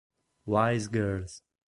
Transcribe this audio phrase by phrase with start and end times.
[0.47, 1.43] Wise Girls